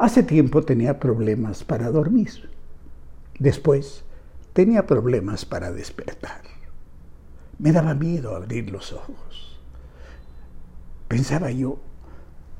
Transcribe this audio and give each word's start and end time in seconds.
Hace 0.00 0.22
tiempo 0.22 0.62
tenía 0.62 0.98
problemas 0.98 1.62
para 1.62 1.90
dormir. 1.90 2.48
Después 3.38 4.02
tenía 4.54 4.86
problemas 4.86 5.44
para 5.44 5.72
despertar. 5.72 6.40
Me 7.58 7.70
daba 7.70 7.92
miedo 7.92 8.34
abrir 8.34 8.70
los 8.70 8.94
ojos. 8.94 9.60
Pensaba 11.06 11.50
yo 11.50 11.76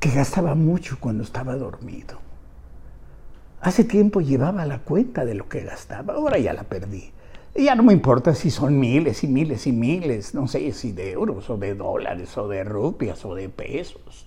que 0.00 0.10
gastaba 0.10 0.54
mucho 0.54 0.98
cuando 1.00 1.24
estaba 1.24 1.56
dormido. 1.56 2.18
Hace 3.62 3.84
tiempo 3.84 4.20
llevaba 4.20 4.66
la 4.66 4.80
cuenta 4.80 5.24
de 5.24 5.32
lo 5.32 5.48
que 5.48 5.64
gastaba, 5.64 6.16
ahora 6.16 6.36
ya 6.36 6.52
la 6.52 6.64
perdí. 6.64 7.10
Ya 7.54 7.74
no 7.74 7.82
me 7.82 7.94
importa 7.94 8.34
si 8.34 8.50
son 8.50 8.78
miles 8.78 9.24
y 9.24 9.28
miles 9.28 9.66
y 9.66 9.72
miles, 9.72 10.34
no 10.34 10.46
sé 10.46 10.70
si 10.72 10.92
de 10.92 11.12
euros 11.12 11.48
o 11.48 11.56
de 11.56 11.74
dólares 11.74 12.36
o 12.36 12.48
de 12.48 12.64
rupias 12.64 13.24
o 13.24 13.34
de 13.34 13.48
pesos. 13.48 14.26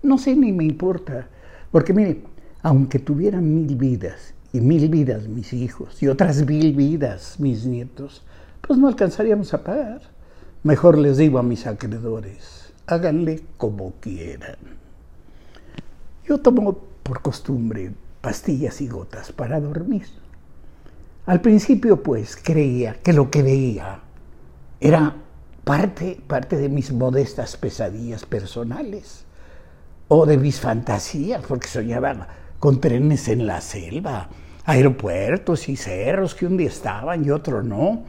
No 0.00 0.16
sé 0.16 0.36
ni 0.36 0.52
me 0.52 0.62
importa, 0.62 1.28
porque 1.72 1.92
mire, 1.92 2.35
aunque 2.66 2.98
tuvieran 2.98 3.54
mil 3.54 3.76
vidas, 3.76 4.34
y 4.52 4.60
mil 4.60 4.88
vidas 4.88 5.28
mis 5.28 5.52
hijos, 5.52 6.02
y 6.02 6.08
otras 6.08 6.44
mil 6.44 6.74
vidas 6.74 7.38
mis 7.38 7.64
nietos, 7.64 8.24
pues 8.60 8.76
no 8.76 8.88
alcanzaríamos 8.88 9.54
a 9.54 9.62
pagar. 9.62 10.00
Mejor 10.64 10.98
les 10.98 11.16
digo 11.16 11.38
a 11.38 11.44
mis 11.44 11.64
acreedores, 11.68 12.72
háganle 12.88 13.44
como 13.56 13.92
quieran. 14.00 14.56
Yo 16.26 16.38
tomo 16.38 16.76
por 17.04 17.22
costumbre 17.22 17.92
pastillas 18.20 18.80
y 18.80 18.88
gotas 18.88 19.30
para 19.30 19.60
dormir. 19.60 20.08
Al 21.26 21.40
principio, 21.40 22.02
pues, 22.02 22.36
creía 22.36 22.94
que 22.94 23.12
lo 23.12 23.30
que 23.30 23.44
veía 23.44 24.00
era 24.80 25.14
parte, 25.62 26.20
parte 26.26 26.56
de 26.56 26.68
mis 26.68 26.90
modestas 26.92 27.56
pesadillas 27.56 28.26
personales 28.26 29.24
o 30.08 30.26
de 30.26 30.36
mis 30.36 30.58
fantasías, 30.58 31.44
porque 31.46 31.68
soñaba 31.68 32.26
con 32.58 32.80
trenes 32.80 33.28
en 33.28 33.46
la 33.46 33.60
selva, 33.60 34.28
aeropuertos 34.64 35.68
y 35.68 35.76
cerros 35.76 36.34
que 36.34 36.46
un 36.46 36.56
día 36.56 36.68
estaban 36.68 37.24
y 37.24 37.30
otro 37.30 37.62
no, 37.62 38.04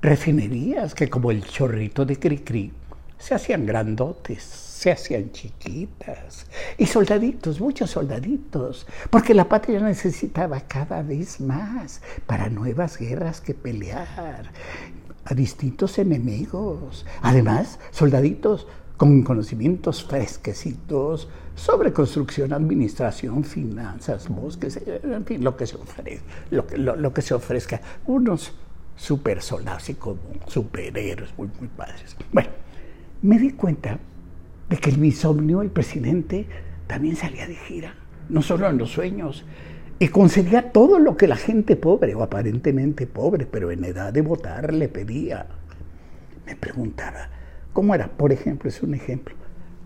refinerías 0.00 0.94
que 0.94 1.08
como 1.08 1.30
el 1.30 1.44
chorrito 1.44 2.04
de 2.04 2.18
Cricri 2.18 2.72
se 3.18 3.34
hacían 3.34 3.66
grandotes, 3.66 4.42
se 4.42 4.92
hacían 4.92 5.32
chiquitas, 5.32 6.46
y 6.76 6.86
soldaditos, 6.86 7.60
muchos 7.60 7.90
soldaditos, 7.90 8.86
porque 9.10 9.34
la 9.34 9.48
patria 9.48 9.80
necesitaba 9.80 10.60
cada 10.60 11.02
vez 11.02 11.40
más 11.40 12.02
para 12.26 12.50
nuevas 12.50 12.98
guerras 12.98 13.40
que 13.40 13.54
pelear, 13.54 14.52
a 15.24 15.34
distintos 15.34 15.98
enemigos. 15.98 17.04
Además, 17.20 17.80
soldaditos 17.90 18.68
con 18.96 19.22
conocimientos 19.22 20.04
fresquecitos 20.04 21.28
sobre 21.54 21.92
construcción, 21.92 22.52
administración, 22.52 23.44
finanzas, 23.44 24.28
bosques, 24.28 24.80
en 24.86 25.24
fin, 25.24 25.44
lo 25.44 25.56
que 25.56 25.66
se 25.66 27.34
ofrezca. 27.34 27.80
Unos 28.06 28.52
super 28.96 29.42
soldados, 29.42 29.82
así 29.82 29.94
como 29.94 30.18
superhéroes 30.46 31.30
muy, 31.36 31.48
muy 31.58 31.68
padres. 31.68 32.16
Bueno, 32.32 32.50
me 33.22 33.38
di 33.38 33.52
cuenta 33.52 33.98
de 34.68 34.76
que 34.78 34.90
el 34.90 35.04
insomnio, 35.04 35.62
el 35.62 35.70
presidente, 35.70 36.46
también 36.86 37.16
salía 37.16 37.46
de 37.46 37.56
gira, 37.56 37.94
no 38.28 38.42
solo 38.42 38.68
en 38.68 38.78
los 38.78 38.90
sueños, 38.90 39.44
y 39.98 40.08
concedía 40.08 40.72
todo 40.72 40.98
lo 40.98 41.16
que 41.16 41.26
la 41.26 41.36
gente 41.36 41.76
pobre, 41.76 42.14
o 42.14 42.22
aparentemente 42.22 43.06
pobre, 43.06 43.46
pero 43.46 43.70
en 43.70 43.84
edad 43.84 44.12
de 44.12 44.22
votar, 44.22 44.74
le 44.74 44.88
pedía. 44.88 45.46
Me 46.44 46.54
preguntaba, 46.54 47.30
¿Cómo 47.76 47.94
era? 47.94 48.08
Por 48.08 48.32
ejemplo, 48.32 48.70
es 48.70 48.82
un 48.82 48.94
ejemplo. 48.94 49.34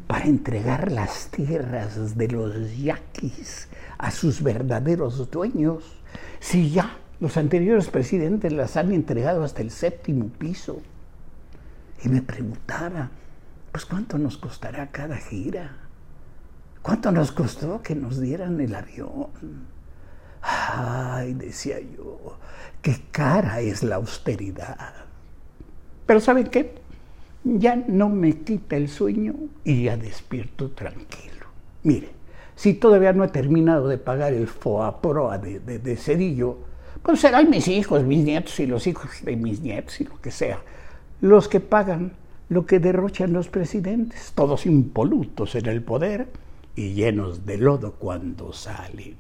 Para 0.07 0.27
entregar 0.27 0.93
las 0.93 1.27
tierras 1.33 2.17
de 2.17 2.29
los 2.29 2.79
yaquis 2.79 3.67
a 3.99 4.13
sus 4.13 4.45
verdaderos 4.45 5.29
dueños, 5.29 6.01
si 6.39 6.71
ya 6.71 6.99
los 7.19 7.37
anteriores 7.37 7.89
presidentes 7.89 8.53
las 8.53 8.77
han 8.77 8.93
entregado 8.93 9.43
hasta 9.43 9.63
el 9.63 9.73
séptimo 9.73 10.29
piso. 10.29 10.81
Y 12.05 12.09
me 12.09 12.23
preguntaba, 12.23 13.11
pues 13.73 13.87
cuánto 13.87 14.19
nos 14.19 14.39
costará 14.39 14.93
cada 14.93 15.17
gira, 15.17 15.77
cuánto 16.83 17.11
nos 17.11 17.33
costó 17.33 17.83
que 17.83 17.97
nos 17.97 18.21
dieran 18.21 18.61
el 18.61 18.73
avión. 18.73 19.67
Ay, 20.43 21.35
decía 21.35 21.81
yo, 21.81 22.39
qué 22.83 23.03
cara 23.11 23.59
es 23.59 23.83
la 23.83 23.97
austeridad. 23.97 24.95
Pero 26.07 26.21
¿saben 26.21 26.47
qué? 26.47 26.80
Ya 27.45 27.77
no 27.77 28.09
me 28.09 28.39
quita 28.39 28.77
el 28.77 28.89
sueño 28.89 29.35
y 29.65 29.85
ya 29.85 29.97
despierto 29.97 30.71
tranquilo. 30.71 31.47
Mire, 31.83 32.09
si 32.57 32.75
todavía 32.75 33.13
no 33.13 33.25
he 33.25 33.29
terminado 33.29 33.89
de 33.89 33.99
pagar 33.99 34.35
el 34.35 34.47
FOA 34.47 35.39
de, 35.39 35.61
de, 35.61 35.79
de 35.79 35.97
Cedillo, 35.97 36.59
pues 37.03 37.21
serán 37.21 37.49
mis 37.49 37.69
hijos, 37.69 38.05
mis 38.05 38.25
nietos 38.25 38.61
y 38.61 38.67
los 38.67 38.87
hijos 38.87 39.11
de 39.23 39.37
mis 39.37 39.61
nietos 39.61 40.01
y 40.01 40.05
lo 40.05 40.21
que 40.21 40.31
sea, 40.31 40.61
los 41.21 41.49
que 41.49 41.61
pagan 41.61 42.13
lo 42.51 42.67
que 42.67 42.81
derrochan 42.81 43.33
los 43.33 43.49
presidentes, 43.49 44.33
todos 44.35 44.67
impolutos 44.67 45.55
en 45.55 45.67
el 45.67 45.83
poder 45.83 46.27
y 46.75 46.95
llenos 46.95 47.47
de 47.47 47.59
lodo 47.59 47.93
cuando 47.93 48.53
salen. 48.53 49.15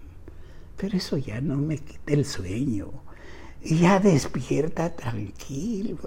Pero 0.76 0.96
eso 0.96 1.16
ya 1.16 1.40
no 1.40 1.56
me 1.56 1.78
quita 1.78 2.12
el 2.12 2.24
sueño. 2.24 2.88
Ya 3.62 4.00
despierta 4.00 4.96
tranquilo 4.96 5.98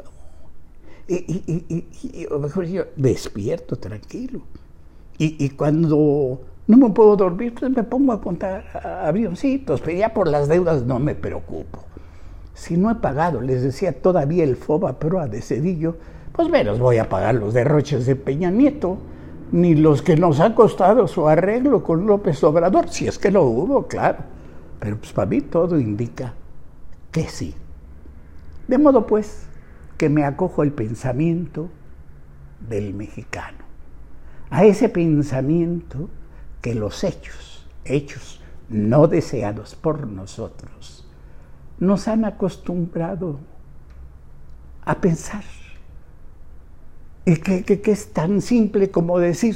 y, 1.07 1.15
y, 1.15 1.87
y, 2.01 2.25
o 2.31 2.39
mejor 2.39 2.65
yo 2.65 2.83
despierto 2.95 3.75
tranquilo. 3.75 4.41
Y, 5.17 5.49
cuando 5.51 6.41
no 6.67 6.77
me 6.77 6.89
puedo 6.89 7.15
dormir, 7.15 7.53
pues 7.57 7.71
me 7.71 7.83
pongo 7.83 8.11
a 8.11 8.19
contar 8.19 8.65
avioncitos, 9.05 9.79
pero 9.79 9.97
ya 9.97 10.13
por 10.13 10.27
las 10.27 10.47
deudas 10.47 10.83
no 10.83 10.99
me 10.99 11.15
preocupo. 11.15 11.79
Si 12.53 12.75
no 12.75 12.91
he 12.91 12.95
pagado, 12.95 13.39
les 13.39 13.63
decía 13.63 14.01
todavía 14.01 14.43
el 14.43 14.57
FOBA 14.57 14.99
Proa 14.99 15.27
de 15.27 15.41
Cedillo, 15.41 15.95
pues 16.33 16.49
menos 16.49 16.79
voy 16.79 16.97
a 16.97 17.07
pagar 17.07 17.35
los 17.35 17.53
derroches 17.53 18.05
de 18.05 18.15
Peña 18.15 18.51
Nieto, 18.51 18.97
ni 19.51 19.75
los 19.75 20.01
que 20.01 20.17
nos 20.17 20.39
ha 20.39 20.55
costado 20.55 21.07
su 21.07 21.27
arreglo 21.27 21.83
con 21.83 22.05
López 22.05 22.43
Obrador, 22.43 22.89
si 22.89 23.07
es 23.07 23.19
que 23.19 23.31
lo 23.31 23.43
hubo, 23.43 23.87
claro. 23.87 24.19
Pero 24.79 24.97
pues 24.97 25.13
para 25.13 25.29
mí 25.29 25.41
todo 25.41 25.79
indica 25.79 26.33
que 27.11 27.29
sí. 27.29 27.53
De 28.67 28.77
modo 28.77 29.05
pues, 29.05 29.47
que 30.03 30.09
me 30.09 30.25
acojo 30.25 30.63
el 30.63 30.73
pensamiento 30.73 31.69
del 32.67 32.93
mexicano, 32.93 33.59
a 34.49 34.65
ese 34.65 34.89
pensamiento 34.89 36.09
que 36.61 36.75
los 36.75 37.05
hechos, 37.05 37.65
hechos 37.85 38.41
no 38.67 39.07
deseados 39.07 39.75
por 39.75 40.05
nosotros, 40.05 41.07
nos 41.79 42.09
han 42.09 42.25
acostumbrado 42.25 43.39
a 44.83 44.99
pensar. 44.99 45.45
Y 47.23 47.37
que, 47.37 47.63
que, 47.63 47.89
es 47.89 48.11
tan 48.11 48.41
simple 48.41 48.91
como 48.91 49.19
decir, 49.19 49.55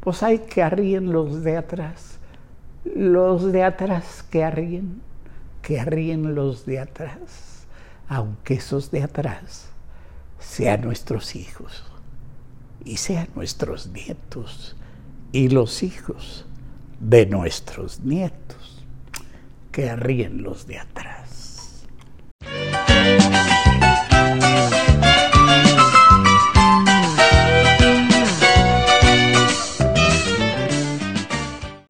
pues 0.00 0.22
hay 0.22 0.38
que 0.38 0.62
arríen 0.62 1.12
los 1.12 1.44
de 1.44 1.58
atrás, 1.58 2.18
los 2.86 3.52
de 3.52 3.64
atrás 3.64 4.22
que 4.30 4.44
arríen, 4.44 5.02
que 5.60 5.78
arríen 5.78 6.34
los 6.34 6.64
de 6.64 6.80
atrás, 6.80 7.66
aunque 8.08 8.54
esos 8.54 8.90
de 8.90 9.02
atrás 9.02 9.73
sean 10.44 10.82
nuestros 10.82 11.34
hijos 11.34 11.84
y 12.84 12.98
sean 12.98 13.28
nuestros 13.34 13.88
nietos 13.88 14.76
y 15.32 15.48
los 15.48 15.82
hijos 15.82 16.44
de 17.00 17.26
nuestros 17.26 18.00
nietos 18.00 18.84
que 19.72 19.96
ríen 19.96 20.42
los 20.42 20.66
de 20.66 20.78
atrás. 20.78 21.03